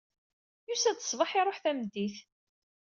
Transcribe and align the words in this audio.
Yusa-d 0.67 1.03
ṣṣbeḥ, 1.05 1.31
iruḥ 1.39 1.57
tameddit. 1.63 2.15